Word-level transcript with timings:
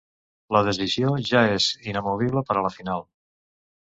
La 0.55 0.61
decisió 0.67 1.11
ja 1.27 1.43
és 1.57 1.67
inamovible 1.91 2.43
per 2.47 2.57
a 2.57 2.63
la 2.69 2.71
final. 2.79 3.05